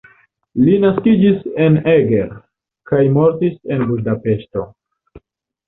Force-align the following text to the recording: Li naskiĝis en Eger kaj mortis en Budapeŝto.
Li 0.67 0.77
naskiĝis 0.85 1.43
en 1.65 1.77
Eger 1.91 2.33
kaj 2.93 3.03
mortis 3.21 3.63
en 3.77 3.87
Budapeŝto. 3.93 4.69